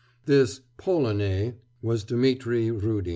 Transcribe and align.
This 0.25 0.61
'Polonais' 0.79 1.53
was 1.83 2.03
Dmitri 2.03 2.71
Rudin. 2.71 3.09